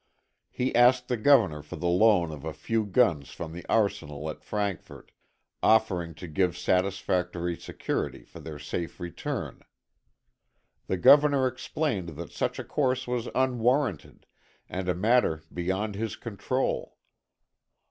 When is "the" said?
1.09-1.15, 1.75-1.85, 3.53-3.63, 10.87-10.97